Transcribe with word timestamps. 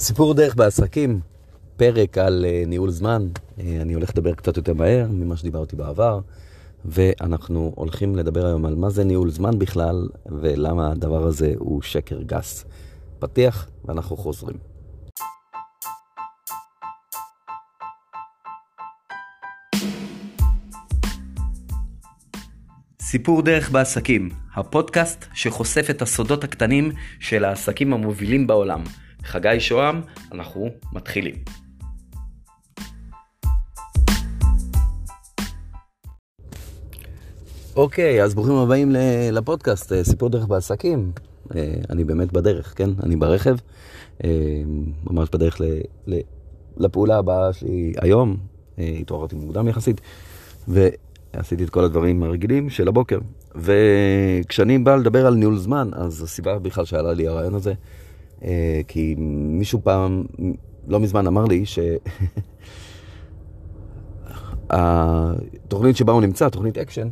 סיפור 0.00 0.34
דרך 0.34 0.56
בעסקים, 0.56 1.20
פרק 1.76 2.18
על 2.18 2.44
אה, 2.48 2.62
ניהול 2.66 2.90
זמן. 2.90 3.26
אה, 3.60 3.78
אני 3.80 3.94
הולך 3.94 4.10
לדבר 4.10 4.34
קצת 4.34 4.56
יותר 4.56 4.74
מהר 4.74 5.06
ממה 5.10 5.36
שדיברתי 5.36 5.76
בעבר, 5.76 6.20
ואנחנו 6.84 7.72
הולכים 7.76 8.16
לדבר 8.16 8.46
היום 8.46 8.64
על 8.64 8.74
מה 8.74 8.90
זה 8.90 9.04
ניהול 9.04 9.30
זמן 9.30 9.58
בכלל, 9.58 10.08
ולמה 10.26 10.90
הדבר 10.90 11.26
הזה 11.26 11.54
הוא 11.58 11.82
שקר 11.82 12.22
גס. 12.22 12.64
פתיח, 13.18 13.68
ואנחנו 13.84 14.16
חוזרים. 14.16 14.56
סיפור 23.02 23.42
דרך 23.42 23.70
בעסקים, 23.70 24.30
הפודקאסט 24.54 25.24
שחושף 25.34 25.90
את 25.90 26.02
הסודות 26.02 26.44
הקטנים 26.44 26.92
של 27.20 27.44
העסקים 27.44 27.92
המובילים 27.92 28.46
בעולם. 28.46 28.84
חגי 29.24 29.60
שוהם, 29.60 30.00
אנחנו 30.32 30.68
מתחילים. 30.92 31.34
אוקיי, 37.78 38.22
אז 38.22 38.34
ברוכים 38.34 38.54
הבאים 38.54 38.92
לפודקאסט, 39.32 39.92
אה, 39.92 40.04
סיפור 40.04 40.28
דרך 40.28 40.46
בעסקים. 40.46 41.12
אה, 41.56 41.74
אני 41.90 42.04
באמת 42.04 42.32
בדרך, 42.32 42.72
כן? 42.76 42.90
אני 43.02 43.16
ברכב, 43.16 43.56
אה, 44.24 44.30
ממש 45.04 45.28
בדרך 45.32 45.60
לפעולה 46.76 47.18
הבאה 47.18 47.52
שלי 47.52 47.92
היום. 48.00 48.36
התעוררתי 48.78 49.36
מוקדם 49.36 49.68
יחסית, 49.68 50.00
ועשיתי 50.68 51.64
את 51.64 51.70
כל 51.70 51.84
הדברים 51.84 52.22
הרגילים 52.22 52.70
של 52.70 52.88
הבוקר. 52.88 53.18
וכשאני 53.56 54.78
בא 54.78 54.96
לדבר 54.96 55.26
על 55.26 55.34
ניהול 55.34 55.56
זמן, 55.56 55.90
אז 55.92 56.22
הסיבה 56.22 56.58
בכלל 56.58 56.84
שעלה 56.84 57.12
לי 57.12 57.28
הרעיון 57.28 57.54
הזה, 57.54 57.72
כי 58.88 59.14
מישהו 59.18 59.80
פעם, 59.82 60.24
לא 60.88 61.00
מזמן 61.00 61.26
אמר 61.26 61.44
לי 61.44 61.64
שהתוכנית 64.68 65.96
שבה 65.96 66.12
הוא 66.12 66.22
נמצא, 66.22 66.48
תוכנית 66.48 66.78
אקשן, 66.78 67.08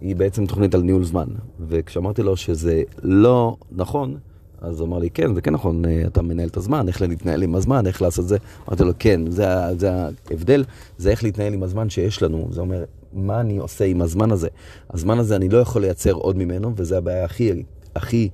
היא 0.00 0.16
בעצם 0.16 0.46
תוכנית 0.46 0.74
על 0.74 0.82
ניהול 0.82 1.04
זמן. 1.04 1.26
וכשאמרתי 1.68 2.22
לו 2.22 2.36
שזה 2.36 2.82
לא 3.02 3.56
נכון, 3.72 4.16
אז 4.60 4.80
הוא 4.80 4.88
אמר 4.88 4.98
לי, 4.98 5.10
כן, 5.10 5.34
זה 5.34 5.40
כן 5.40 5.54
נכון, 5.54 5.84
אה, 5.84 6.02
אתה 6.06 6.22
מנהל 6.22 6.48
את 6.48 6.56
הזמן, 6.56 6.88
איך 6.88 7.02
להתנהל 7.02 7.42
עם 7.42 7.54
הזמן, 7.54 7.86
איך 7.86 8.02
לעשות 8.02 8.28
זה. 8.28 8.36
אמרתי 8.68 8.84
לו, 8.84 8.92
כן, 8.98 9.30
זה, 9.30 9.46
זה 9.78 9.90
ההבדל, 10.30 10.64
זה 10.98 11.10
איך 11.10 11.24
להתנהל 11.24 11.54
עם 11.54 11.62
הזמן 11.62 11.90
שיש 11.90 12.22
לנו. 12.22 12.48
זה 12.50 12.60
אומר, 12.60 12.84
מה 13.12 13.40
אני 13.40 13.58
עושה 13.58 13.84
עם 13.84 14.02
הזמן 14.02 14.30
הזה? 14.30 14.48
הזמן 14.90 15.18
הזה, 15.18 15.36
אני 15.36 15.48
לא 15.48 15.58
יכול 15.58 15.82
לייצר 15.82 16.12
עוד 16.12 16.36
ממנו, 16.36 16.72
וזה 16.76 16.98
הבעיה 16.98 17.24
הכי, 17.24 17.62
הכי 17.96 18.28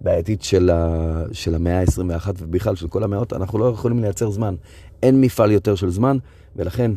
בעייתית 0.00 0.42
של, 0.42 0.70
ה, 0.70 1.24
של 1.32 1.54
המאה 1.54 1.80
ה-21 1.80 2.28
ובכלל 2.38 2.76
של 2.76 2.88
כל 2.88 3.04
המאות, 3.04 3.32
אנחנו 3.32 3.58
לא 3.58 3.64
יכולים 3.64 4.00
לייצר 4.00 4.30
זמן. 4.30 4.54
אין 5.02 5.20
מפעל 5.20 5.50
יותר 5.50 5.74
של 5.74 5.90
זמן, 5.90 6.16
ולכן 6.56 6.92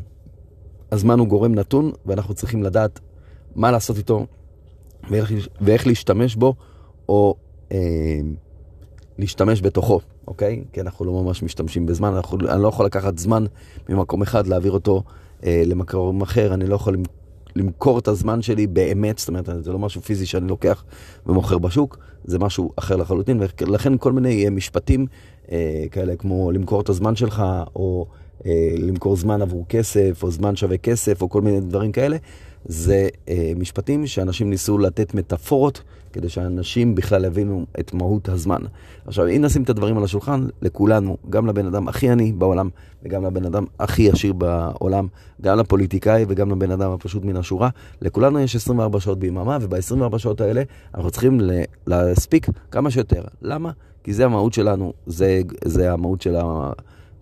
הזמן 0.91 1.19
הוא 1.19 1.27
גורם 1.27 1.55
נתון, 1.55 1.91
ואנחנו 2.05 2.33
צריכים 2.33 2.63
לדעת 2.63 2.99
מה 3.55 3.71
לעשות 3.71 3.97
איתו 3.97 4.25
ואיך, 5.09 5.31
ואיך 5.61 5.87
להשתמש 5.87 6.35
בו, 6.35 6.53
או 7.09 7.35
אה, 7.71 7.77
להשתמש 9.17 9.61
בתוכו, 9.61 9.99
אוקיי? 10.27 10.63
כי 10.73 10.81
אנחנו 10.81 11.05
לא 11.05 11.23
ממש 11.23 11.43
משתמשים 11.43 11.85
בזמן, 11.85 12.13
אנחנו, 12.13 12.37
אני 12.49 12.63
לא 12.63 12.67
יכול 12.67 12.85
לקחת 12.85 13.17
זמן 13.17 13.45
ממקום 13.89 14.21
אחד, 14.21 14.47
להעביר 14.47 14.71
אותו 14.71 15.03
אה, 15.45 15.63
למקום 15.65 16.21
אחר, 16.21 16.53
אני 16.53 16.65
לא 16.65 16.75
יכול 16.75 16.97
למכור 17.55 17.99
את 17.99 18.07
הזמן 18.07 18.41
שלי 18.41 18.67
באמת, 18.67 19.17
זאת 19.17 19.27
אומרת, 19.27 19.49
זה 19.59 19.71
לא 19.71 19.79
משהו 19.79 20.01
פיזי 20.01 20.25
שאני 20.25 20.47
לוקח 20.47 20.83
ומוכר 21.25 21.57
בשוק, 21.57 21.97
זה 22.25 22.39
משהו 22.39 22.71
אחר 22.75 22.95
לחלוטין, 22.95 23.41
ולכן 23.61 23.97
כל 23.97 24.11
מיני 24.11 24.45
אה, 24.45 24.49
משפטים 24.49 25.05
אה, 25.51 25.85
כאלה 25.91 26.15
כמו 26.15 26.51
למכור 26.51 26.81
את 26.81 26.89
הזמן 26.89 27.15
שלך, 27.15 27.43
או 27.75 28.05
אה, 28.45 28.75
למכור 28.77 29.15
זמן 29.15 29.41
עבור 29.41 29.65
כסף, 29.69 30.23
או 30.23 30.31
זמן 30.31 30.55
שווה 30.55 30.77
כסף, 30.77 31.21
או 31.21 31.29
כל 31.29 31.41
מיני 31.41 31.59
דברים 31.59 31.91
כאלה, 31.91 32.17
זה 32.65 33.07
אה, 33.29 33.51
משפטים 33.55 34.07
שאנשים 34.07 34.49
ניסו 34.49 34.77
לתת 34.77 35.13
מטאפורות 35.13 35.81
כדי 36.13 36.29
שאנשים 36.29 36.95
בכלל 36.95 37.25
יבינו 37.25 37.65
את 37.79 37.93
מהות 37.93 38.29
הזמן. 38.29 38.61
עכשיו, 39.05 39.27
אם 39.27 39.41
נשים 39.41 39.63
את 39.63 39.69
הדברים 39.69 39.97
על 39.97 40.03
השולחן, 40.03 40.47
לכולנו, 40.61 41.17
גם 41.29 41.47
לבן 41.47 41.65
אדם 41.65 41.87
הכי 41.87 42.09
עני 42.09 42.31
בעולם, 42.31 42.69
וגם 43.03 43.25
לבן 43.25 43.45
אדם 43.45 43.65
הכי 43.79 44.11
עשיר 44.11 44.33
בעולם, 44.33 45.07
גם 45.41 45.59
לפוליטיקאי 45.59 46.25
וגם 46.27 46.51
לבן 46.51 46.71
אדם 46.71 46.91
הפשוט 46.91 47.25
מן 47.25 47.37
השורה, 47.37 47.69
לכולנו 48.01 48.39
יש 48.39 48.55
24 48.55 48.99
שעות 48.99 49.19
ביממה, 49.19 49.57
וב-24 49.61 50.17
שעות 50.17 50.41
האלה 50.41 50.63
אנחנו 50.95 51.11
צריכים 51.11 51.39
להספיק 51.87 52.47
כמה 52.71 52.91
שיותר. 52.91 53.23
למה? 53.41 53.71
כי 54.03 54.13
זה 54.13 54.25
המהות 54.25 54.53
שלנו, 54.53 54.93
זה, 55.05 55.41
זה 55.65 55.93
המהות 55.93 56.21
של 56.21 56.35
ה... 56.35 56.71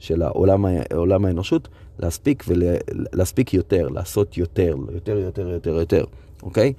של 0.01 0.21
העולם, 0.21 0.65
העולם 0.91 1.25
האנושות, 1.25 1.67
להספיק 2.01 2.43
ולהספיק 2.47 3.53
יותר, 3.53 3.87
לעשות 3.87 4.37
יותר, 4.37 4.75
יותר, 4.93 5.17
יותר, 5.17 5.47
יותר, 5.47 5.69
יותר, 5.69 6.03
אוקיי? 6.43 6.73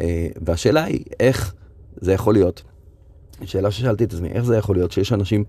אה, 0.00 0.28
והשאלה 0.46 0.84
היא, 0.84 1.04
איך 1.20 1.54
זה 1.96 2.12
יכול 2.12 2.34
להיות? 2.34 2.62
שאלה 3.44 3.70
ששאלתי 3.70 4.04
את 4.04 4.12
עצמי, 4.12 4.28
איך 4.28 4.44
זה 4.44 4.56
יכול 4.56 4.76
להיות 4.76 4.92
שיש 4.92 5.12
אנשים 5.12 5.44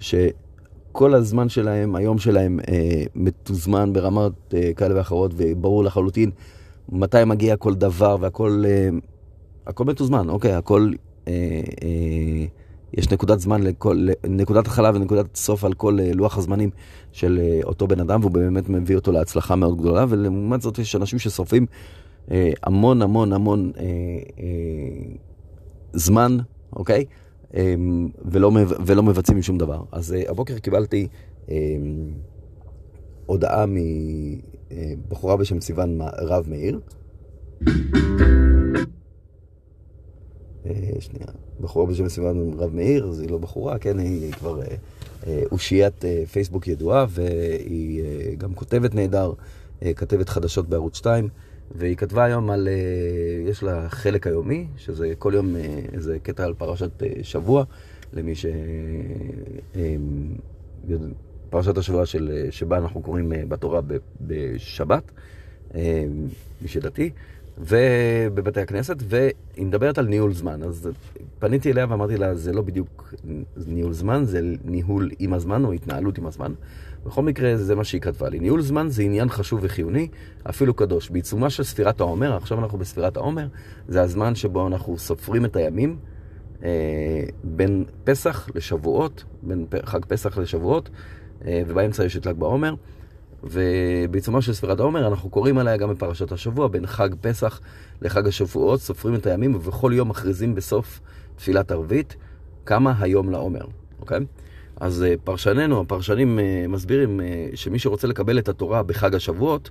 שכל 0.00 1.14
הזמן 1.14 1.48
שלהם, 1.48 1.94
היום 1.94 2.18
שלהם, 2.18 2.60
אה, 2.68 3.02
מתוזמן 3.14 3.92
ברמות 3.92 4.54
אה, 4.54 4.70
כאלה 4.76 4.96
ואחרות, 4.96 5.30
וברור 5.36 5.84
לחלוטין 5.84 6.30
מתי 6.88 7.24
מגיע 7.26 7.56
כל 7.56 7.74
דבר, 7.74 8.16
והכל 8.20 8.62
אה, 8.66 8.88
הכל 9.66 9.84
מתוזמן, 9.84 10.28
אוקיי, 10.28 10.52
הכל... 10.52 10.92
אה, 11.28 11.32
אה, 11.82 12.46
יש 12.94 13.10
נקודת 13.10 13.40
זמן, 13.40 13.62
לכל, 13.62 14.08
נקודת 14.28 14.66
התחלה 14.66 14.90
ונקודת 14.94 15.36
סוף 15.36 15.64
על 15.64 15.72
כל 15.72 16.00
אה, 16.00 16.12
לוח 16.12 16.38
הזמנים 16.38 16.70
של 17.12 17.38
אה, 17.42 17.60
אותו 17.64 17.86
בן 17.86 18.00
אדם, 18.00 18.20
והוא 18.20 18.32
באמת 18.32 18.68
מביא 18.68 18.96
אותו 18.96 19.12
להצלחה 19.12 19.56
מאוד 19.56 19.78
גדולה, 19.78 20.04
ולעומת 20.08 20.62
זאת 20.62 20.78
יש 20.78 20.96
אנשים 20.96 21.18
ששורפים 21.18 21.66
אה, 22.30 22.50
המון 22.62 23.02
המון 23.02 23.32
המון 23.32 23.72
אה, 23.78 23.84
אה, 24.38 25.16
זמן, 25.92 26.36
אוקיי? 26.72 27.04
אה, 27.54 27.74
ולא, 28.24 28.50
ולא 28.86 29.02
מבצעים 29.02 29.42
שום 29.42 29.58
דבר. 29.58 29.82
אז 29.92 30.12
אה, 30.12 30.22
הבוקר 30.28 30.58
קיבלתי 30.58 31.08
אה, 31.50 31.56
הודעה 33.26 33.64
מבחורה 33.66 35.36
בשם 35.36 35.60
סיוון 35.60 35.98
רב 36.18 36.46
מאיר. 36.48 36.80
אה, 40.68 41.00
שנייה, 41.00 41.26
בחורה 41.60 41.86
בשם 41.86 42.08
סיוון 42.08 42.52
רב 42.58 42.74
מאיר, 42.74 43.08
אז 43.08 43.20
היא 43.20 43.30
לא 43.30 43.38
בחורה, 43.38 43.78
כן, 43.78 43.98
היא 43.98 44.32
כבר 44.32 44.60
אה, 45.26 45.42
אושיית 45.52 46.04
פייסבוק 46.32 46.68
ידועה, 46.68 47.06
והיא 47.08 48.02
גם 48.38 48.54
כותבת 48.54 48.94
נהדר, 48.94 49.32
כתבת 49.96 50.28
חדשות 50.28 50.68
בערוץ 50.68 50.96
2. 50.96 51.28
והיא 51.74 51.96
כתבה 51.96 52.24
היום 52.24 52.50
על, 52.50 52.68
אה, 52.68 53.50
יש 53.50 53.62
לה 53.62 53.88
חלק 53.88 54.26
היומי, 54.26 54.66
שזה 54.76 55.12
כל 55.18 55.32
יום 55.34 55.56
אה, 55.56 55.80
איזה 55.92 56.18
קטע 56.22 56.44
על 56.44 56.54
פרשת 56.54 57.02
אה, 57.02 57.08
שבוע, 57.22 57.64
למי 58.12 58.34
ש... 58.34 58.46
פרשת 61.50 61.78
השבוע 61.78 62.06
של, 62.06 62.46
שבה 62.50 62.78
אנחנו 62.78 63.02
קוראים 63.02 63.32
בתורה 63.48 63.80
בשבת, 64.20 65.02
מי 66.62 66.68
שדתי, 66.68 67.10
ובבתי 67.60 68.60
הכנסת, 68.60 68.96
והיא 69.08 69.66
מדברת 69.66 69.98
על 69.98 70.06
ניהול 70.06 70.32
זמן. 70.32 70.62
אז 70.62 70.88
פניתי 71.38 71.72
אליה 71.72 71.86
ואמרתי 71.88 72.16
לה, 72.16 72.34
זה 72.34 72.52
לא 72.52 72.62
בדיוק 72.62 73.14
ניהול 73.66 73.92
זמן, 73.92 74.24
זה 74.24 74.40
ניהול 74.64 75.10
עם 75.18 75.32
הזמן 75.32 75.64
או 75.64 75.72
התנהלות 75.72 76.18
עם 76.18 76.26
הזמן. 76.26 76.52
בכל 77.06 77.22
מקרה, 77.22 77.56
זה 77.56 77.74
מה 77.74 77.84
שהיא 77.84 78.00
כתבה 78.00 78.28
לי. 78.28 78.38
ניהול 78.38 78.60
זמן 78.60 78.88
זה 78.88 79.02
עניין 79.02 79.28
חשוב 79.28 79.60
וחיוני, 79.62 80.08
אפילו 80.50 80.74
קדוש. 80.74 81.10
בעיצומה 81.10 81.50
של 81.50 81.62
ספירת 81.62 82.00
העומר, 82.00 82.36
עכשיו 82.36 82.58
אנחנו 82.58 82.78
בספירת 82.78 83.16
העומר, 83.16 83.48
זה 83.88 84.02
הזמן 84.02 84.34
שבו 84.34 84.66
אנחנו 84.66 84.98
סופרים 84.98 85.44
את 85.44 85.56
הימים 85.56 85.98
אה, 86.62 87.24
בין 87.44 87.84
פסח 88.04 88.48
לשבועות, 88.54 89.24
בין 89.42 89.66
חג 89.84 90.04
פסח 90.04 90.38
לשבועות, 90.38 90.90
אה, 91.44 91.62
ובאמצע 91.66 92.04
יש 92.04 92.16
את 92.16 92.26
ל"ג 92.26 92.34
בעומר. 92.38 92.74
ובעיצומה 93.42 94.42
של 94.42 94.52
ספירת 94.52 94.80
העומר 94.80 95.08
אנחנו 95.08 95.30
קוראים 95.30 95.58
עליה 95.58 95.76
גם 95.76 95.90
בפרשת 95.90 96.32
השבוע, 96.32 96.68
בין 96.68 96.86
חג 96.86 97.08
פסח 97.20 97.60
לחג 98.02 98.26
השבועות, 98.26 98.80
סופרים 98.80 99.14
את 99.14 99.26
הימים, 99.26 99.54
ובכל 99.54 99.92
יום 99.94 100.08
מכריזים 100.08 100.54
בסוף 100.54 101.00
תפילת 101.36 101.70
ערבית 101.70 102.16
כמה 102.66 102.94
היום 103.00 103.30
לעומר, 103.30 103.64
אוקיי? 104.00 104.20
אז 104.80 105.02
אה, 105.02 105.14
פרשנינו, 105.24 105.80
הפרשנים 105.80 106.38
אה, 106.38 106.64
מסבירים 106.68 107.20
אה, 107.20 107.46
שמי 107.54 107.78
שרוצה 107.78 108.06
לקבל 108.06 108.38
את 108.38 108.48
התורה 108.48 108.82
בחג 108.82 109.14
השבועות, 109.14 109.70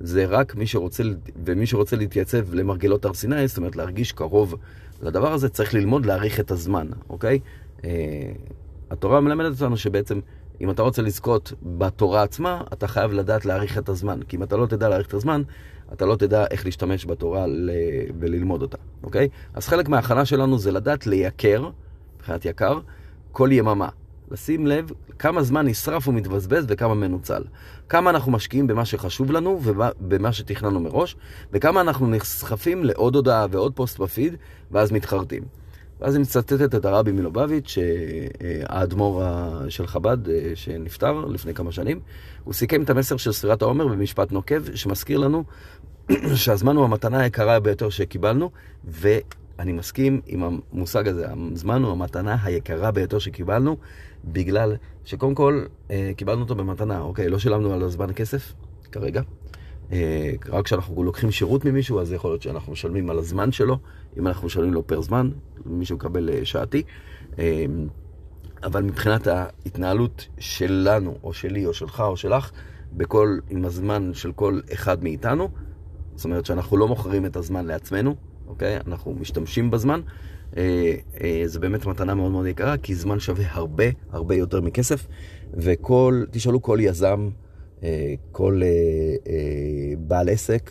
זה 0.00 0.24
רק 0.26 0.54
מי 0.54 0.66
שרוצה, 0.66 1.02
ומי 1.44 1.66
שרוצה 1.66 1.96
להתייצב 1.96 2.54
למרגלות 2.54 3.04
הר 3.04 3.14
סיני, 3.14 3.48
זאת 3.48 3.58
אומרת 3.58 3.76
להרגיש 3.76 4.12
קרוב 4.12 4.54
לדבר 5.02 5.32
הזה, 5.32 5.48
צריך 5.48 5.74
ללמוד 5.74 6.06
להעריך 6.06 6.40
את 6.40 6.50
הזמן, 6.50 6.86
אוקיי? 7.08 7.38
התורה 8.90 9.20
מלמדת 9.20 9.52
אותנו 9.52 9.76
שבעצם 9.76 10.20
אם 10.60 10.70
אתה 10.70 10.82
רוצה 10.82 11.02
לזכות 11.02 11.52
בתורה 11.62 12.22
עצמה, 12.22 12.62
אתה 12.72 12.88
חייב 12.88 13.12
לדעת 13.12 13.44
להעריך 13.44 13.78
את 13.78 13.88
הזמן. 13.88 14.20
כי 14.28 14.36
אם 14.36 14.42
אתה 14.42 14.56
לא 14.56 14.66
תדע 14.66 14.88
להעריך 14.88 15.08
את 15.08 15.14
הזמן, 15.14 15.42
אתה 15.92 16.06
לא 16.06 16.16
תדע 16.16 16.44
איך 16.50 16.64
להשתמש 16.64 17.06
בתורה 17.06 17.46
ל... 17.46 17.70
וללמוד 18.20 18.62
אותה, 18.62 18.78
אוקיי? 19.02 19.28
אז 19.54 19.68
חלק 19.68 19.88
מההכנה 19.88 20.24
שלנו 20.24 20.58
זה 20.58 20.72
לדעת 20.72 21.06
לייקר, 21.06 21.70
מבחינת 22.16 22.44
יקר, 22.44 22.80
כל 23.32 23.48
יממה. 23.52 23.88
לשים 24.30 24.66
לב 24.66 24.90
כמה 25.18 25.42
זמן 25.42 25.66
נשרף 25.66 26.08
ומתבזבז 26.08 26.64
וכמה 26.68 26.94
מנוצל. 26.94 27.42
כמה 27.88 28.10
אנחנו 28.10 28.32
משקיעים 28.32 28.66
במה 28.66 28.84
שחשוב 28.84 29.32
לנו 29.32 29.60
ובמה 29.62 30.32
שתכננו 30.32 30.80
מראש, 30.80 31.16
וכמה 31.52 31.80
אנחנו 31.80 32.06
נסחפים 32.06 32.84
לעוד 32.84 33.16
הודעה 33.16 33.46
ועוד 33.50 33.72
פוסט 33.76 33.98
בפיד, 33.98 34.36
ואז 34.70 34.92
מתחרטים. 34.92 35.42
ואז 36.00 36.14
היא 36.14 36.22
מצטטת 36.22 36.74
את 36.74 36.84
הרבי 36.84 37.12
מלובביץ', 37.12 37.78
האדמו"ר 38.68 39.22
של 39.68 39.86
חב"ד, 39.86 40.28
אה, 40.28 40.52
שנפטר 40.54 41.24
לפני 41.24 41.54
כמה 41.54 41.72
שנים. 41.72 42.00
הוא 42.44 42.54
סיכם 42.54 42.82
את 42.82 42.90
המסר 42.90 43.16
של 43.16 43.32
ספירת 43.32 43.62
העומר 43.62 43.88
במשפט 43.88 44.32
נוקב, 44.32 44.74
שמזכיר 44.74 45.18
לנו 45.18 45.44
שהזמן 46.34 46.76
הוא 46.76 46.84
המתנה 46.84 47.20
היקרה 47.20 47.60
ביותר 47.60 47.88
שקיבלנו, 47.88 48.50
ואני 48.84 49.72
מסכים 49.72 50.20
עם 50.26 50.42
המושג 50.42 51.08
הזה, 51.08 51.26
הזמן 51.52 51.82
הוא 51.82 51.92
המתנה 51.92 52.36
היקרה 52.42 52.90
ביותר 52.90 53.18
שקיבלנו, 53.18 53.76
בגלל 54.24 54.76
שקודם 55.04 55.34
כל 55.34 55.64
אה, 55.90 56.12
קיבלנו 56.16 56.42
אותו 56.42 56.54
במתנה, 56.54 57.00
אוקיי, 57.00 57.28
לא 57.28 57.38
שילמנו 57.38 57.72
על 57.72 57.82
הזמן 57.82 58.12
כסף 58.12 58.52
כרגע. 58.92 59.22
אה, 59.92 60.32
רק 60.48 60.64
כשאנחנו 60.64 61.04
לוקחים 61.04 61.30
שירות 61.30 61.64
ממישהו, 61.64 62.00
אז 62.00 62.12
יכול 62.12 62.30
להיות 62.30 62.42
שאנחנו 62.42 62.72
משלמים 62.72 63.10
על 63.10 63.18
הזמן 63.18 63.52
שלו, 63.52 63.78
אם 64.18 64.26
אנחנו 64.26 64.46
משלמים 64.46 64.74
לו 64.74 64.86
פר 64.86 65.00
זמן, 65.00 65.30
מישהו 65.66 65.96
מקבל 65.96 66.30
אה, 66.30 66.44
שעתי. 66.44 66.82
אבל 68.64 68.82
מבחינת 68.82 69.26
ההתנהלות 69.26 70.28
שלנו, 70.38 71.16
או 71.22 71.32
שלי, 71.32 71.66
או 71.66 71.74
שלך, 71.74 72.00
או 72.00 72.16
שלך, 72.16 72.50
בכל, 72.92 73.38
עם 73.50 73.64
הזמן 73.64 74.10
של 74.14 74.32
כל 74.32 74.60
אחד 74.72 75.04
מאיתנו, 75.04 75.48
זאת 76.16 76.24
אומרת 76.24 76.46
שאנחנו 76.46 76.76
לא 76.76 76.88
מוכרים 76.88 77.26
את 77.26 77.36
הזמן 77.36 77.66
לעצמנו, 77.66 78.14
אוקיי? 78.46 78.76
אנחנו 78.86 79.14
משתמשים 79.14 79.70
בזמן. 79.70 80.00
אה, 80.56 80.94
אה, 81.20 81.42
זה 81.46 81.60
באמת 81.60 81.86
מתנה 81.86 82.14
מאוד 82.14 82.32
מאוד 82.32 82.46
יקרה, 82.46 82.76
כי 82.76 82.94
זמן 82.94 83.20
שווה 83.20 83.44
הרבה, 83.50 83.84
הרבה 84.10 84.34
יותר 84.34 84.60
מכסף. 84.60 85.06
וכל, 85.54 86.24
תשאלו 86.30 86.62
כל 86.62 86.78
יזם, 86.80 87.28
אה, 87.82 88.14
כל 88.32 88.60
בעל 89.98 90.28
עסק, 90.28 90.70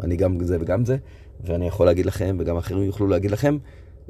אני 0.00 0.16
גם 0.16 0.44
זה 0.44 0.56
וגם 0.60 0.84
זה, 0.84 0.96
ואני 1.44 1.66
יכול 1.66 1.86
להגיד 1.86 2.06
לכם, 2.06 2.36
וגם 2.40 2.56
אחרים 2.56 2.82
יוכלו 2.82 3.06
להגיד 3.06 3.30
לכם, 3.30 3.58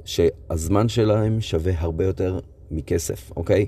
שהזמן 0.04 0.88
שלהם 0.88 1.40
שווה 1.40 1.72
הרבה 1.76 2.04
יותר 2.04 2.38
מכסף, 2.70 3.30
אוקיי? 3.36 3.66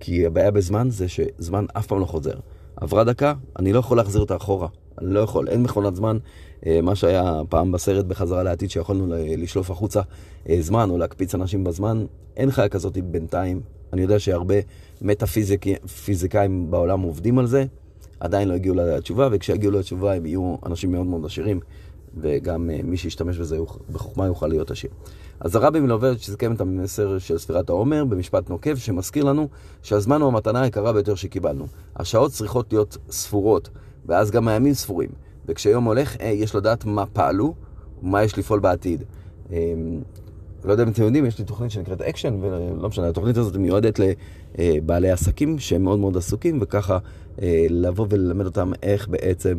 כי 0.00 0.26
הבעיה 0.26 0.50
בזמן 0.50 0.90
זה 0.90 1.08
שזמן 1.08 1.64
אף 1.72 1.86
פעם 1.86 2.00
לא 2.00 2.04
חוזר. 2.04 2.34
עברה 2.76 3.04
דקה, 3.04 3.34
אני 3.58 3.72
לא 3.72 3.78
יכול 3.78 3.96
להחזיר 3.96 4.20
אותה 4.20 4.36
אחורה. 4.36 4.68
אני 4.98 5.14
לא 5.14 5.20
יכול, 5.20 5.48
אין 5.48 5.62
מכונת 5.62 5.96
זמן. 5.96 6.18
אה, 6.66 6.80
מה 6.82 6.94
שהיה 6.94 7.40
פעם 7.48 7.72
בסרט 7.72 8.04
בחזרה 8.04 8.42
לעתיד, 8.42 8.70
שיכולנו 8.70 9.14
לשלוף 9.36 9.70
החוצה 9.70 10.00
אה, 10.48 10.56
זמן 10.60 10.90
או 10.90 10.98
להקפיץ 10.98 11.34
אנשים 11.34 11.64
בזמן, 11.64 12.04
אין 12.36 12.50
חיה 12.50 12.68
כזאת 12.68 12.98
בינתיים. 12.98 13.60
אני 13.92 14.02
יודע 14.02 14.18
שהרבה 14.18 14.54
מטאפיזיקאים 15.02 16.70
בעולם 16.70 17.00
עובדים 17.00 17.38
על 17.38 17.46
זה, 17.46 17.64
עדיין 18.20 18.48
לא 18.48 18.54
הגיעו 18.54 18.74
לתשובה, 18.74 19.28
וכשיגיעו 19.32 19.72
לתשובה 19.72 20.14
הם 20.14 20.26
יהיו 20.26 20.56
אנשים 20.66 20.92
מאוד 20.92 21.06
מאוד 21.06 21.24
עשירים, 21.24 21.60
וגם 22.16 22.70
אה, 22.70 22.80
מי 22.84 22.96
שישתמש 22.96 23.38
בזה 23.38 23.58
בחוכמה 23.92 24.26
יוכל 24.26 24.46
להיות 24.46 24.70
עשיר. 24.70 24.90
אז 25.40 25.56
הרבי 25.56 25.80
מלובביץ' 25.80 26.30
סיכם 26.30 26.52
את 26.52 26.60
המסר 26.60 27.18
של 27.18 27.38
ספירת 27.38 27.68
העומר 27.68 28.04
במשפט 28.04 28.50
נוקב, 28.50 28.76
שמזכיר 28.76 29.24
לנו 29.24 29.48
שהזמן 29.82 30.20
הוא 30.20 30.28
המתנה 30.28 30.62
היקרה 30.62 30.92
ביותר 30.92 31.14
שקיבלנו. 31.14 31.66
השעות 31.96 32.30
צריכות 32.30 32.72
להיות 32.72 32.96
ספורות. 33.10 33.70
ואז 34.06 34.30
גם 34.30 34.48
הימים 34.48 34.74
ספורים. 34.74 35.10
וכשיום 35.46 35.84
הולך, 35.84 36.16
אה, 36.20 36.26
יש 36.26 36.54
לדעת 36.54 36.84
מה 36.84 37.06
פעלו 37.06 37.54
ומה 38.02 38.22
יש 38.22 38.38
לפעול 38.38 38.60
בעתיד. 38.60 39.04
אה, 39.52 39.74
לא 40.64 40.72
יודע 40.72 40.84
אם 40.84 40.88
אתם 40.88 41.02
יודעים, 41.02 41.26
יש 41.26 41.38
לי 41.38 41.44
תוכנית 41.44 41.70
שנקראת 41.70 42.00
אקשן, 42.00 42.38
ולא 42.40 42.88
משנה, 42.88 43.08
התוכנית 43.08 43.36
הזאת 43.36 43.56
מיועדת 43.56 44.00
לבעלי 44.58 45.10
עסקים 45.10 45.58
שהם 45.58 45.84
מאוד 45.84 45.98
מאוד 45.98 46.16
עסוקים, 46.16 46.58
וככה 46.62 46.98
אה, 47.42 47.66
לבוא 47.70 48.06
וללמד 48.10 48.46
אותם 48.46 48.72
איך 48.82 49.08
בעצם 49.08 49.58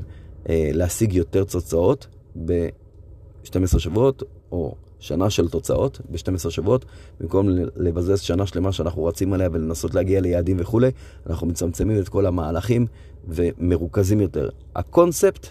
להשיג 0.49 1.13
יותר 1.13 1.43
תוצאות 1.43 2.07
ב-12 2.45 3.79
שבועות, 3.79 4.23
או 4.51 4.75
שנה 4.99 5.29
של 5.29 5.49
תוצאות 5.49 6.01
ב-12 6.09 6.49
שבועות, 6.49 6.85
במקום 7.19 7.49
לבזז 7.75 8.19
שנה 8.19 8.45
שלמה 8.45 8.71
שאנחנו 8.71 9.05
רצים 9.05 9.33
עליה 9.33 9.49
ולנסות 9.51 9.95
להגיע 9.95 10.21
ליעדים 10.21 10.57
וכולי, 10.59 10.91
אנחנו 11.27 11.47
מצמצמים 11.47 11.99
את 11.99 12.09
כל 12.09 12.25
המהלכים 12.25 12.87
ומרוכזים 13.27 14.19
יותר. 14.19 14.49
הקונספט 14.75 15.47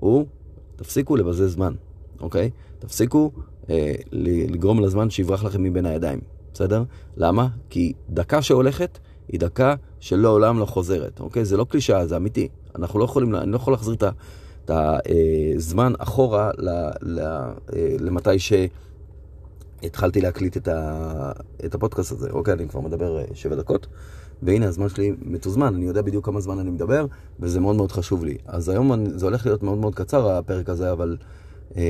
הוא, 0.00 0.26
תפסיקו 0.76 1.16
לבזז 1.16 1.52
זמן, 1.52 1.74
אוקיי? 2.20 2.50
תפסיקו 2.78 3.30
אה, 3.70 3.92
לגרום 4.12 4.80
לזמן 4.80 5.10
שיברח 5.10 5.44
לכם 5.44 5.62
מבין 5.62 5.86
הידיים, 5.86 6.20
בסדר? 6.54 6.82
למה? 7.16 7.48
כי 7.70 7.92
דקה 8.10 8.42
שהולכת 8.42 8.98
היא 9.28 9.40
דקה 9.40 9.74
שלעולם 10.00 10.58
לא 10.58 10.64
חוזרת, 10.64 11.20
אוקיי? 11.20 11.44
זה 11.44 11.56
לא 11.56 11.64
קלישאה, 11.64 12.06
זה 12.06 12.16
אמיתי. 12.16 12.48
אנחנו 12.76 12.98
לא 12.98 13.04
יכולים, 13.04 13.34
אני 13.34 13.52
לא 13.52 13.56
יכול 13.56 13.72
להחזיר 13.72 13.94
את 13.94 14.02
הזמן 14.70 15.92
אחורה 15.98 16.50
אה, 16.68 17.40
למתי 17.98 18.38
ש... 18.38 18.52
התחלתי 19.82 20.20
להקליט 20.20 20.56
את, 20.56 20.68
ה... 20.68 21.32
את 21.64 21.74
הפודקאסט 21.74 22.12
הזה. 22.12 22.30
אוקיי, 22.30 22.54
אני 22.54 22.68
כבר 22.68 22.80
מדבר 22.80 23.18
אה, 23.18 23.24
שבע 23.34 23.56
דקות, 23.56 23.86
והנה 24.42 24.66
הזמן 24.66 24.88
שלי 24.88 25.12
מתוזמן, 25.22 25.74
אני 25.74 25.84
יודע 25.84 26.02
בדיוק 26.02 26.24
כמה 26.26 26.40
זמן 26.40 26.58
אני 26.58 26.70
מדבר, 26.70 27.06
וזה 27.40 27.60
מאוד 27.60 27.76
מאוד 27.76 27.92
חשוב 27.92 28.24
לי. 28.24 28.36
אז 28.46 28.68
היום 28.68 28.92
אני... 28.92 29.10
זה 29.18 29.26
הולך 29.26 29.46
להיות 29.46 29.62
מאוד 29.62 29.78
מאוד 29.78 29.94
קצר, 29.94 30.30
הפרק 30.30 30.68
הזה, 30.68 30.92
אבל, 30.92 31.16
אה, 31.76 31.82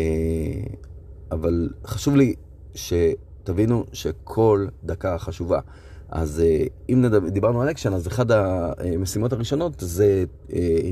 אבל 1.33 1.69
חשוב 1.87 2.17
לי 2.17 2.35
שתבינו 2.75 3.85
שכל 3.93 4.67
דקה 4.85 5.19
חשובה. 5.19 5.61
אז 6.09 6.41
אה, 6.41 6.65
אם 6.89 7.03
נדבר, 7.03 7.29
דיברנו 7.29 7.63
על 7.63 7.71
אקשן, 7.71 7.93
אז 7.93 8.09
אחת 8.09 8.27
המשימות 8.31 9.33
הראשונות 9.33 9.73
זה 9.79 10.25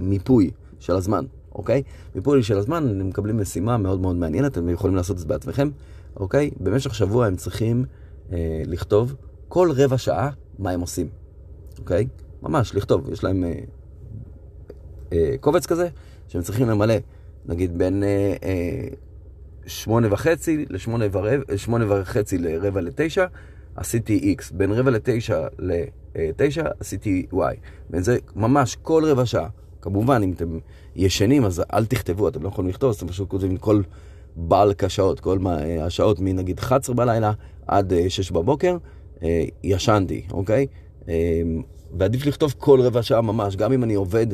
מיפוי 0.02 0.50
של 0.78 0.96
הזמן, 0.96 1.24
אוקיי? 1.56 1.82
מיפוי 2.14 2.42
של 2.42 2.58
הזמן, 2.58 3.00
הם 3.00 3.08
מקבלים 3.08 3.38
משימה 3.40 3.76
מאוד 3.76 4.00
מאוד 4.00 4.16
מעניינת, 4.16 4.52
אתם 4.52 4.68
יכולים 4.68 4.96
לעשות 4.96 5.14
את 5.14 5.20
זה 5.20 5.26
בעצמכם. 5.26 5.70
אוקיי? 6.16 6.50
במשך 6.60 6.94
שבוע 6.94 7.26
הם 7.26 7.36
צריכים 7.36 7.84
אה, 8.32 8.62
לכתוב 8.66 9.14
כל 9.48 9.70
רבע 9.76 9.98
שעה 9.98 10.30
מה 10.58 10.70
הם 10.70 10.80
עושים, 10.80 11.08
אוקיי? 11.78 12.06
ממש, 12.42 12.74
לכתוב. 12.74 13.12
יש 13.12 13.24
להם 13.24 13.44
אה, 13.44 13.52
אה, 15.12 15.34
קובץ 15.40 15.66
כזה 15.66 15.88
שהם 16.28 16.42
צריכים 16.42 16.68
למלא, 16.68 16.94
נגיד 17.46 17.78
בין 17.78 18.02
אה, 18.02 18.34
אה, 18.42 18.88
שמונה 19.66 20.12
וחצי 20.12 20.66
לשמונה 20.70 21.04
ורבע, 21.12 21.56
שמונה 21.56 21.84
וחצי 21.88 22.38
לרבע 22.38 22.80
לתשע, 22.80 23.26
עשיתי 23.76 24.36
X. 24.38 24.54
בין 24.54 24.72
רבע 24.72 24.90
לתשע 24.90 25.46
לתשע 25.58 26.64
עשיתי 26.80 27.26
Y. 27.32 27.36
בין 27.90 28.02
זה 28.02 28.18
ממש 28.36 28.76
כל 28.82 29.02
רבע 29.06 29.26
שעה. 29.26 29.48
כמובן, 29.80 30.22
אם 30.22 30.32
אתם 30.32 30.58
ישנים, 30.96 31.44
אז 31.44 31.62
אל 31.72 31.86
תכתבו, 31.86 32.28
אתם 32.28 32.42
לא 32.42 32.48
יכולים 32.48 32.70
לכתוב, 32.70 32.90
אז 32.90 32.96
אתם 32.96 33.08
פשוט 33.08 33.28
כותבים 33.28 33.56
כל 33.56 33.82
בלק 34.36 34.84
השעות, 34.84 35.20
כל 35.20 35.38
מה, 35.38 35.58
השעות 35.80 36.20
מנגיד 36.20 36.58
11 36.58 36.94
בלילה 36.94 37.32
עד 37.66 37.92
6 38.08 38.30
אה, 38.30 38.34
בבוקר, 38.34 38.76
אה, 39.22 39.44
ישנתי, 39.62 40.22
אוקיי? 40.30 40.66
אה, 41.08 41.14
ועדיף 41.98 42.26
לכתוב 42.26 42.54
כל 42.58 42.80
רבע 42.80 43.02
שעה 43.02 43.20
ממש, 43.20 43.56
גם 43.56 43.72
אם 43.72 43.84
אני 43.84 43.94
עובד, 43.94 44.26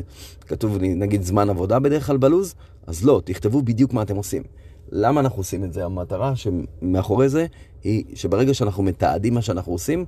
כתוב 0.47 0.77
לי 0.77 0.93
נגיד 0.93 1.23
זמן 1.23 1.49
עבודה 1.49 1.79
בדרך 1.79 2.07
כלל 2.07 2.17
בלוז, 2.17 2.55
אז 2.87 3.05
לא, 3.05 3.21
תכתבו 3.25 3.61
בדיוק 3.61 3.93
מה 3.93 4.01
אתם 4.01 4.15
עושים. 4.15 4.43
למה 4.91 5.21
אנחנו 5.21 5.37
עושים 5.37 5.63
את 5.63 5.73
זה? 5.73 5.85
המטרה 5.85 6.33
שמאחורי 6.35 7.29
זה 7.29 7.45
היא 7.83 8.03
שברגע 8.13 8.53
שאנחנו 8.53 8.83
מתעדים 8.83 9.33
מה 9.33 9.41
שאנחנו 9.41 9.71
עושים, 9.71 10.05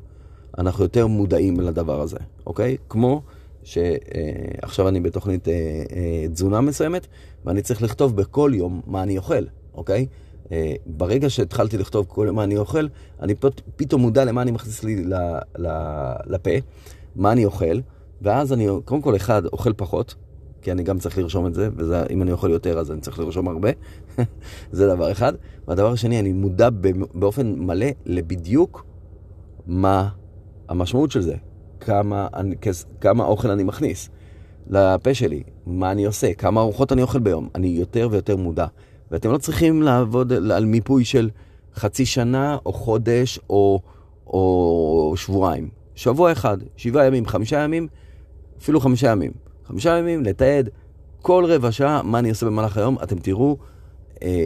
אנחנו 0.57 0.83
יותר 0.83 1.07
מודעים 1.07 1.59
לדבר 1.59 2.01
הזה, 2.01 2.17
אוקיי? 2.45 2.77
כמו 2.89 3.21
שעכשיו 3.65 4.87
אני 4.87 4.99
בתוכנית 4.99 5.47
תזונה 6.33 6.61
מסוימת, 6.61 7.07
ואני 7.45 7.61
צריך 7.61 7.81
לכתוב 7.81 8.15
בכל 8.15 8.51
יום 8.53 8.81
מה 8.87 9.03
אני 9.03 9.17
אוכל. 9.17 9.43
אוקיי? 9.73 10.07
Uh, 10.45 10.47
ברגע 10.85 11.29
שהתחלתי 11.29 11.77
לכתוב 11.77 12.05
כל 12.09 12.31
מה 12.31 12.43
אני 12.43 12.57
אוכל, 12.57 12.87
אני 13.21 13.35
פת, 13.35 13.61
פתאום 13.75 14.01
מודע 14.01 14.25
למה 14.25 14.41
אני 14.41 14.51
מכניס 14.51 14.83
לי 14.83 15.03
לפה, 16.27 16.51
מה 17.15 17.31
אני 17.31 17.45
אוכל, 17.45 17.79
ואז 18.21 18.53
אני, 18.53 18.67
קודם 18.85 19.01
כל, 19.01 19.15
אחד, 19.15 19.45
אוכל 19.45 19.73
פחות, 19.73 20.15
כי 20.61 20.71
אני 20.71 20.83
גם 20.83 20.99
צריך 20.99 21.17
לרשום 21.17 21.47
את 21.47 21.53
זה, 21.53 21.69
ואם 21.75 22.21
אני 22.21 22.31
אוכל 22.31 22.49
יותר 22.49 22.79
אז 22.79 22.91
אני 22.91 23.01
צריך 23.01 23.19
לרשום 23.19 23.47
הרבה, 23.47 23.69
זה 24.71 24.87
דבר 24.87 25.11
אחד. 25.11 25.33
והדבר 25.67 25.91
השני, 25.91 26.19
אני 26.19 26.33
מודע 26.33 26.69
באופן 27.13 27.59
מלא 27.59 27.87
לבדיוק 28.05 28.85
מה 29.67 30.09
המשמעות 30.69 31.11
של 31.11 31.21
זה, 31.21 31.35
כמה, 31.85 32.27
כמה 33.01 33.23
אוכל 33.23 33.51
אני 33.51 33.63
מכניס 33.63 34.09
לפה 34.69 35.13
שלי, 35.13 35.43
מה 35.65 35.91
אני 35.91 36.05
עושה, 36.05 36.33
כמה 36.33 36.61
ארוחות 36.61 36.91
אני 36.91 37.01
אוכל 37.01 37.19
ביום, 37.19 37.49
אני 37.55 37.67
יותר 37.67 38.07
ויותר 38.11 38.35
מודע. 38.35 38.65
ואתם 39.11 39.31
לא 39.31 39.37
צריכים 39.37 39.81
לעבוד 39.81 40.33
על 40.33 40.65
מיפוי 40.65 41.05
של 41.05 41.29
חצי 41.75 42.05
שנה, 42.05 42.57
או 42.65 42.73
חודש, 42.73 43.39
או, 43.49 43.81
או 44.27 45.13
שבועיים. 45.15 45.69
שבוע 45.95 46.31
אחד, 46.31 46.57
שבעה 46.77 47.05
ימים, 47.05 47.25
חמישה 47.25 47.59
ימים, 47.59 47.87
אפילו 48.61 48.79
חמישה 48.79 49.11
ימים. 49.11 49.31
חמישה 49.67 49.97
ימים, 49.97 50.23
לתעד 50.23 50.69
כל 51.21 51.45
רבע 51.47 51.71
שעה 51.71 52.01
מה 52.03 52.19
אני 52.19 52.29
עושה 52.29 52.45
במהלך 52.45 52.77
היום, 52.77 52.97
אתם 53.03 53.19
תראו 53.19 53.57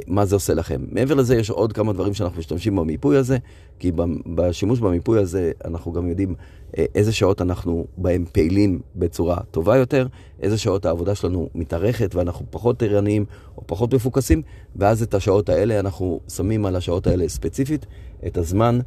מה 0.08 0.26
זה 0.26 0.36
עושה 0.36 0.54
לכם. 0.54 0.86
מעבר 0.92 1.14
לזה, 1.16 1.36
יש 1.36 1.50
עוד 1.50 1.74
כמה 1.74 1.94
דברים 1.94 2.14
שאנחנו 2.14 2.40
משתמשים 2.40 2.76
במיפוי 2.76 3.18
הזה, 3.18 3.38
כי 3.80 3.92
בשימוש 4.36 4.80
במיפוי 4.80 5.20
הזה 5.20 5.52
אנחנו 5.66 5.92
גם 5.92 6.08
יודעים 6.08 6.36
אה, 6.78 6.86
איזה 6.96 7.12
שעות 7.12 7.42
אנחנו 7.42 7.88
בהם 7.98 8.26
פעילים 8.32 8.82
בצורה 8.96 9.38
טובה 9.52 9.78
יותר, 9.78 10.08
איזה 10.42 10.58
שעות 10.58 10.86
העבודה 10.86 11.16
שלנו 11.16 11.50
מתארכת 11.56 12.16
ואנחנו 12.16 12.46
פחות 12.50 12.84
ערניים 12.84 13.26
או 13.58 13.64
פחות 13.66 13.94
מפוקסים, 13.94 14.42
ואז 14.76 15.04
את 15.04 15.14
השעות 15.14 15.50
האלה 15.50 15.80
אנחנו 15.80 16.20
שמים 16.30 16.66
על 16.66 16.76
השעות 16.76 17.08
האלה 17.08 17.30
ספציפית 17.30 17.86
את 18.28 18.38
הזמן 18.38 18.80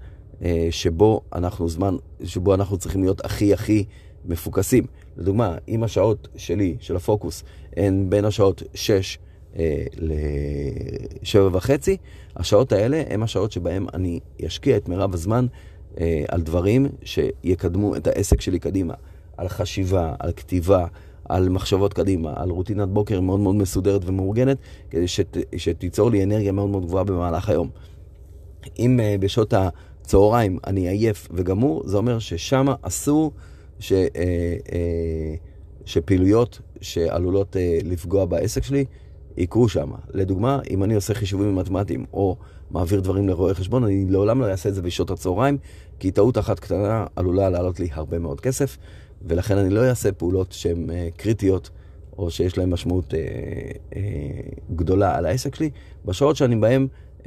אה, 0.43 0.69
שבו 0.71 1.21
אנחנו, 1.35 1.69
זמן, 1.69 1.97
שבו 2.25 2.55
אנחנו 2.55 2.77
צריכים 2.77 3.03
להיות 3.03 3.25
הכי 3.25 3.53
הכי 3.53 3.85
מפוקסים. 4.25 4.87
לדוגמה, 5.17 5.57
אם 5.69 5.83
השעות 5.83 6.29
שלי, 6.37 6.77
של 6.81 6.97
הפוקוס, 6.97 7.45
הן 7.77 8.07
בין 8.09 8.25
השעות 8.25 8.63
6 8.75 9.19
אה, 9.19 9.32
לשבע 9.97 11.49
וחצי, 11.53 11.97
השעות 12.37 12.73
האלה 12.73 13.03
הן 13.11 13.23
השעות 13.23 13.53
שבהן 13.53 13.87
אני 13.95 14.21
אשקיע 14.47 14.77
את 14.77 14.89
מירב 14.89 15.15
הזמן 15.15 15.47
אה, 16.01 16.25
על 16.29 16.43
דברים 16.43 16.87
שיקדמו 17.05 17.97
את 17.97 18.07
העסק 18.07 18.41
שלי 18.41 18.59
קדימה. 18.59 18.95
על 19.37 19.49
חשיבה, 19.49 20.15
על 20.19 20.33
כתיבה, 20.33 20.87
על 21.29 21.49
מחשבות 21.49 21.95
קדימה, 21.95 22.33
על 22.37 22.51
רוטינת 22.51 22.89
בוקר 22.89 23.21
מאוד 23.21 23.41
מאוד 23.41 23.55
מסודרת 23.55 24.03
ומאורגנת, 24.05 24.59
כדי 24.91 25.09
שת, 25.09 25.37
שתיצור 25.57 26.11
לי 26.11 26.23
אנרגיה 26.23 26.53
מאוד 26.53 26.71
מאוד 26.71 26.87
גבוהה 26.87 27.05
במהלך 27.05 27.49
היום. 27.49 27.71
אם 28.79 29.01
uh, 29.01 29.21
בשעות 29.21 29.55
הצהריים 29.57 30.59
אני 30.67 30.89
עייף 30.89 31.29
וגמור, 31.31 31.83
זה 31.87 31.97
אומר 31.97 32.19
ששם 32.19 32.67
אסור 32.83 33.33
ש, 33.79 33.93
uh, 33.93 33.95
uh, 33.95 34.73
שפעילויות 35.85 36.61
שעלולות 36.81 37.57
uh, 37.57 37.59
לפגוע 37.85 38.25
בעסק 38.25 38.63
שלי 38.63 38.85
יקרו 39.37 39.69
שם. 39.69 39.91
לדוגמה, 40.11 40.61
אם 40.71 40.85
אני 40.85 40.95
עושה 40.95 41.15
חישובים 41.15 41.57
מתמטיים 41.57 42.05
או 42.13 42.37
מעביר 42.71 43.01
דברים 43.01 43.29
לרואי 43.29 43.55
חשבון, 43.55 43.85
אני 43.85 44.07
לעולם 44.09 44.41
לא 44.41 44.51
אעשה 44.51 44.69
את 44.69 44.75
זה 44.75 44.83
בשעות 44.83 45.11
הצהריים, 45.11 45.59
כי 45.99 46.11
טעות 46.11 46.39
אחת 46.39 46.61
קטנה 46.61 47.07
עלולה 47.17 47.51
לעלות 47.51 47.81
לי 47.81 47.89
הרבה 47.93 48.19
מאוד 48.19 48.41
כסף, 48.41 48.79
ולכן 49.23 49.59
אני 49.59 49.71
לא 49.71 49.89
אעשה 49.89 50.13
פעולות 50.13 50.53
שהן 50.53 50.91
uh, 50.91 50.93
קריטיות 51.17 51.71
או 52.19 52.31
שיש 52.31 52.59
להן 52.59 52.71
משמעות 52.71 53.15
uh, 53.15 53.17
uh, 53.91 53.97
גדולה 54.77 55.17
על 55.17 55.27
העסק 55.27 55.55
שלי, 55.55 55.71
בשעות 56.05 56.37
שאני 56.37 56.57
בהן 56.57 56.87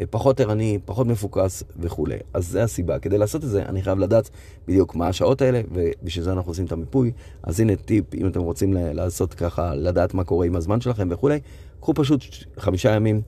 פחות 0.09 0.39
ערני, 0.39 0.79
פחות 0.85 1.07
מפוקס 1.07 1.63
וכולי. 1.79 2.17
אז 2.33 2.47
זה 2.47 2.63
הסיבה. 2.63 2.99
כדי 2.99 3.17
לעשות 3.17 3.43
את 3.43 3.49
זה, 3.49 3.63
אני 3.65 3.81
חייב 3.81 3.99
לדעת 3.99 4.29
בדיוק 4.67 4.95
מה 4.95 5.07
השעות 5.07 5.41
האלה, 5.41 5.61
ובשביל 5.73 6.23
זה 6.25 6.31
אנחנו 6.31 6.51
עושים 6.51 6.65
את 6.65 6.71
המיפוי. 6.71 7.11
אז 7.43 7.59
הנה 7.59 7.75
טיפ, 7.75 8.13
אם 8.13 8.27
אתם 8.27 8.41
רוצים 8.41 8.73
לעשות 8.73 9.33
ככה, 9.33 9.75
לדעת 9.75 10.13
מה 10.13 10.23
קורה 10.23 10.45
עם 10.45 10.55
הזמן 10.55 10.81
שלכם 10.81 11.07
וכולי, 11.11 11.39
קחו 11.79 11.93
פשוט 11.93 12.23
חמישה 12.57 12.95
ימים, 12.95 13.21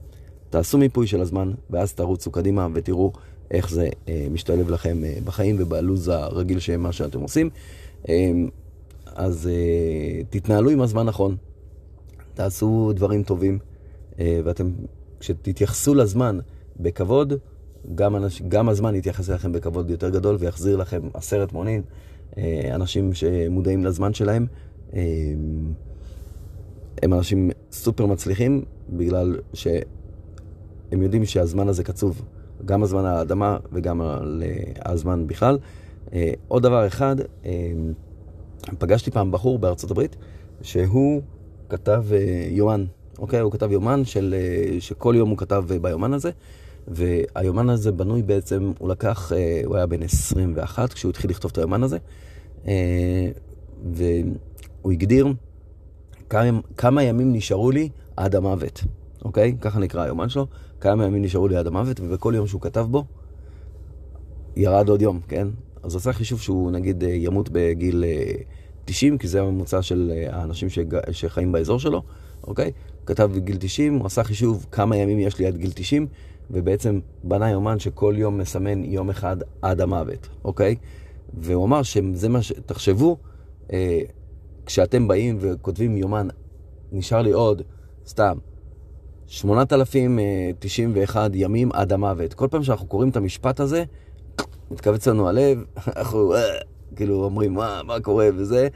תעשו 0.50 0.78
מיפוי 0.78 1.06
של 1.06 1.20
הזמן, 1.20 1.52
ואז 1.70 1.94
תרוצו 1.94 2.30
קדימה 2.30 2.66
ותראו 2.74 3.12
איך 3.50 3.70
זה 3.70 3.88
אה, 4.08 4.26
משתלב 4.30 4.70
לכם 4.70 5.04
אה, 5.04 5.18
בחיים 5.24 5.56
ובלו"ז 5.58 6.08
הרגיל 6.08 6.58
של 6.58 6.76
מה 6.76 6.92
שאתם 6.92 7.20
עושים. 7.20 7.50
אה, 8.08 8.30
אז 9.06 9.48
אה, 9.48 10.24
תתנהלו 10.30 10.70
עם 10.70 10.80
הזמן 10.80 11.06
נכון, 11.06 11.36
תעשו 12.34 12.92
דברים 12.94 13.22
טובים, 13.22 13.58
אה, 14.18 14.40
ואתם, 14.44 14.70
כשתתייחסו 15.20 15.94
לזמן 15.94 16.38
בכבוד, 16.80 17.32
גם, 17.94 18.16
אנש, 18.16 18.42
גם 18.48 18.68
הזמן 18.68 18.94
יתייחס 18.94 19.30
אליכם 19.30 19.52
בכבוד 19.52 19.90
יותר 19.90 20.08
גדול 20.08 20.36
ויחזיר 20.38 20.76
לכם 20.76 21.00
עשרת 21.14 21.52
מונים. 21.52 21.82
אה, 22.38 22.74
אנשים 22.74 23.14
שמודעים 23.14 23.84
לזמן 23.84 24.14
שלהם. 24.14 24.46
אה, 24.94 25.00
הם 27.02 27.14
אנשים 27.14 27.50
סופר 27.72 28.06
מצליחים 28.06 28.64
בגלל 28.88 29.36
שהם 29.54 31.02
יודעים 31.02 31.24
שהזמן 31.24 31.68
הזה 31.68 31.84
קצוב, 31.84 32.22
גם 32.64 32.82
הזמן 32.82 33.04
על 33.04 33.16
האדמה 33.16 33.56
וגם 33.72 34.00
על 34.00 34.42
הזמן 34.84 35.26
בכלל. 35.26 35.58
אה, 36.12 36.32
עוד 36.48 36.62
דבר 36.62 36.86
אחד, 36.86 37.16
אה, 37.44 37.72
פגשתי 38.78 39.10
פעם 39.10 39.30
בחור 39.30 39.58
בארצות 39.58 39.90
הברית 39.90 40.16
שהוא 40.62 41.22
כתב 41.68 42.04
אה, 42.12 42.48
יומן, 42.50 42.84
אוקיי? 43.18 43.40
הוא 43.40 43.52
כתב 43.52 43.72
יומן 43.72 44.04
של, 44.04 44.34
שכל 44.80 45.14
יום 45.16 45.30
הוא 45.30 45.38
כתב 45.38 45.64
ביומן 45.82 46.12
הזה, 46.12 46.30
והיומן 46.88 47.68
הזה 47.68 47.92
בנוי 47.92 48.22
בעצם, 48.22 48.72
הוא 48.78 48.88
לקח, 48.88 49.32
הוא 49.64 49.76
היה 49.76 49.86
בן 49.86 50.02
21 50.02 50.92
כשהוא 50.92 51.10
התחיל 51.10 51.30
לכתוב 51.30 51.50
את 51.50 51.58
היומן 51.58 51.82
הזה, 51.82 51.98
והוא 53.92 54.92
הגדיר 54.92 55.26
כמה, 56.76 57.02
ימים 57.02 57.32
נשארו 57.32 57.70
לי 57.70 57.88
עד 58.16 58.34
המוות, 58.34 58.84
אוקיי? 59.24 59.56
ככה 59.60 59.78
נקרא 59.78 60.02
היומן 60.02 60.28
שלו, 60.28 60.46
כמה 60.80 61.04
ימים 61.06 61.22
נשארו 61.22 61.48
לי 61.48 61.56
עד 61.56 61.66
המוות, 61.66 62.00
ובכל 62.00 62.32
יום 62.36 62.46
שהוא 62.46 62.60
כתב 62.60 62.86
בו, 62.90 63.04
ירד 64.56 64.88
עוד 64.88 65.02
יום, 65.02 65.20
כן? 65.28 65.48
אז 65.82 65.96
עשה 65.96 66.12
חישוב 66.12 66.40
שהוא 66.40 66.70
נגיד 66.70 67.04
אה, 67.04 67.08
ימות 67.08 67.48
בגיל 67.52 68.04
90, 68.84 69.12
אה, 69.12 69.18
כי 69.18 69.28
זה 69.28 69.40
הממוצע 69.40 69.82
של 69.82 70.12
אה, 70.14 70.36
האנשים 70.36 70.68
שג... 70.68 71.12
שחיים 71.12 71.52
באזור 71.52 71.78
שלו, 71.78 72.02
אוקיי? 72.46 72.72
כתב 73.06 73.30
בגיל 73.34 73.56
90, 73.60 73.94
הוא 73.94 74.06
עשה 74.06 74.24
חישוב 74.24 74.66
כמה 74.72 74.96
ימים 74.96 75.18
יש 75.18 75.38
לי 75.38 75.46
עד 75.46 75.56
גיל 75.56 75.70
90, 75.74 76.06
ובעצם 76.50 77.00
בנה 77.24 77.50
יומן 77.50 77.78
שכל 77.78 78.14
יום 78.16 78.38
מסמן 78.38 78.84
יום 78.84 79.10
אחד 79.10 79.36
עד 79.62 79.80
המוות, 79.80 80.28
אוקיי? 80.44 80.76
והוא 81.40 81.64
אמר 81.64 81.82
שזה 81.82 82.28
מה 82.28 82.42
ש... 82.42 82.52
תחשבו, 82.66 83.16
כשאתם 84.68 85.08
באים 85.08 85.38
וכותבים 85.40 85.96
יומן, 85.96 86.28
נשאר 86.92 87.22
לי 87.22 87.32
עוד, 87.32 87.62
סתם, 88.06 88.38
8,091 89.26 91.30
ימים 91.34 91.72
עד 91.72 91.92
המוות. 91.92 92.34
כל 92.34 92.48
פעם 92.50 92.62
שאנחנו 92.62 92.86
קוראים 92.86 93.10
את 93.10 93.16
המשפט 93.16 93.60
הזה, 93.60 93.84
מתכווץ 94.70 95.08
לנו 95.08 95.28
הלב, 95.28 95.64
אנחנו 95.96 96.34
אה, 96.34 96.40
כאילו 96.96 97.24
אומרים, 97.24 97.54
מה, 97.54 97.80
מה 97.84 98.00
קורה 98.00 98.28
וזה, 98.36 98.68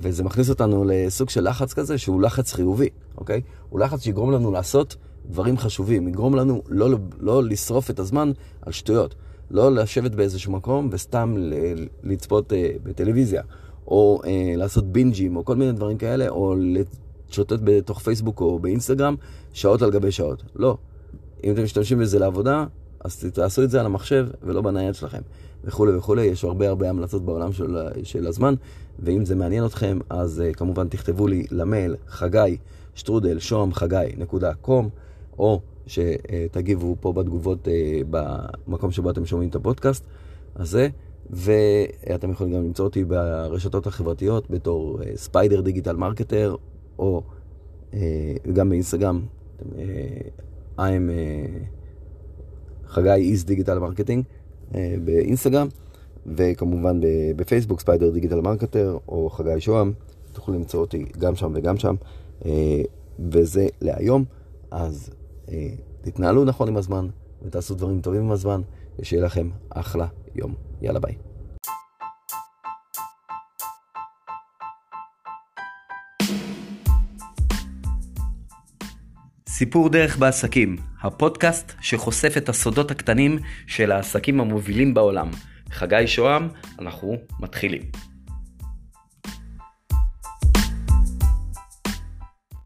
וזה 0.00 0.24
מכניס 0.24 0.50
אותנו 0.50 0.84
לסוג 0.86 1.30
של 1.30 1.48
לחץ 1.48 1.74
כזה, 1.74 1.98
שהוא 1.98 2.22
לחץ 2.22 2.52
חיובי, 2.52 2.88
אוקיי? 3.16 3.40
הוא 3.68 3.80
לחץ 3.80 4.02
שיגרום 4.02 4.32
לנו 4.32 4.50
לעשות 4.50 4.96
דברים 5.26 5.58
חשובים, 5.58 6.08
יגרום 6.08 6.34
לנו 6.34 6.62
לא, 6.68 6.88
לא 7.18 7.44
לשרוף 7.44 7.90
את 7.90 7.98
הזמן 7.98 8.32
על 8.62 8.72
שטויות. 8.72 9.14
לא 9.50 9.72
לשבת 9.72 10.14
באיזשהו 10.14 10.52
מקום 10.52 10.88
וסתם 10.92 11.34
לצפות 12.02 12.52
אה, 12.52 12.70
בטלוויזיה, 12.82 13.42
או 13.86 14.20
אה, 14.24 14.54
לעשות 14.56 14.84
בינג'ים, 14.92 15.36
או 15.36 15.44
כל 15.44 15.56
מיני 15.56 15.72
דברים 15.72 15.98
כאלה, 15.98 16.28
או 16.28 16.54
לשוטט 16.58 17.58
בתוך 17.64 17.98
פייסבוק 17.98 18.40
או 18.40 18.58
באינסטגרם 18.58 19.14
שעות 19.52 19.82
על 19.82 19.90
גבי 19.90 20.12
שעות. 20.12 20.42
לא. 20.56 20.76
אם 21.44 21.52
אתם 21.52 21.64
משתמשים 21.64 21.98
בזה 21.98 22.18
לעבודה, 22.18 22.66
אז 23.04 23.24
תעשו 23.32 23.62
את 23.62 23.70
זה 23.70 23.80
על 23.80 23.86
המחשב 23.86 24.26
ולא 24.42 24.60
בנייד 24.62 24.94
שלכם, 24.94 25.20
וכולי 25.64 25.96
וכולי. 25.96 26.22
יש 26.22 26.44
הרבה 26.44 26.68
הרבה 26.68 26.90
המלצות 26.90 27.24
בעולם 27.24 27.52
של, 27.52 27.76
של 28.02 28.26
הזמן, 28.26 28.54
ואם 28.98 29.24
זה 29.24 29.34
מעניין 29.34 29.66
אתכם, 29.66 29.98
אז 30.10 30.42
uh, 30.42 30.54
כמובן 30.54 30.88
תכתבו 30.88 31.26
לי 31.26 31.46
למייל 31.50 31.96
חגי 32.08 32.56
שטרודל 32.94 33.38
שום 33.38 33.74
חגי 33.74 33.96
נקודה 34.16 34.54
קום, 34.54 34.88
או 35.38 35.60
שתגיבו 35.86 36.96
פה 37.00 37.12
בתגובות 37.12 37.66
uh, 37.66 37.70
במקום 38.66 38.90
שבו 38.90 39.10
אתם 39.10 39.26
שומעים 39.26 39.50
את 39.50 39.54
הפודקאסט 39.54 40.04
הזה. 40.56 40.88
ואתם 41.32 42.30
יכולים 42.30 42.52
גם 42.52 42.64
למצוא 42.64 42.84
אותי 42.84 43.04
ברשתות 43.04 43.86
החברתיות 43.86 44.50
בתור 44.50 45.00
Spider 45.16 45.60
Digital 45.60 45.96
Marketer, 45.96 46.56
או 46.98 47.22
uh, 47.90 47.94
גם 48.52 48.68
באינסטגרם, 48.68 49.22
uh, 49.60 49.74
I'm 50.78 51.10
חגי 52.86 53.10
is 53.10 53.44
digital 53.44 53.78
marketing 53.78 54.24
באינסטגרם, 55.04 55.68
וכמובן 56.26 57.00
בפייסבוק 57.36 57.80
Spider 57.80 58.10
Digital 58.10 58.40
Marketer, 58.40 58.98
או 59.08 59.30
חגי 59.30 59.60
שוהם, 59.60 59.92
תוכלו 60.32 60.54
למצוא 60.54 60.80
אותי 60.80 61.04
גם 61.18 61.34
שם 61.34 61.52
וגם 61.54 61.76
שם, 61.76 61.94
וזה 63.18 63.66
להיום, 63.80 64.24
אז 64.70 65.10
תתנהלו 66.00 66.44
נכון 66.44 66.68
עם 66.68 66.76
הזמן, 66.76 67.08
ותעשו 67.44 67.74
דברים 67.74 68.00
טובים 68.00 68.20
עם 68.20 68.30
הזמן, 68.30 68.60
ושיהיה 68.98 69.24
לכם 69.24 69.50
אחלה 69.70 70.06
יום. 70.34 70.54
יאללה 70.82 71.00
ביי. 71.00 71.14
סיפור 79.48 79.88
דרך 79.88 80.18
בעסקים, 80.18 80.76
הפודקאסט 81.02 81.72
שחושף 81.80 82.36
את 82.36 82.48
הסודות 82.48 82.90
הקטנים 82.90 83.38
של 83.66 83.92
העסקים 83.92 84.40
המובילים 84.40 84.94
בעולם. 84.94 85.30
חגי 85.70 86.06
שוהם, 86.06 86.48
אנחנו 86.78 87.16
מתחילים. 87.40 88.11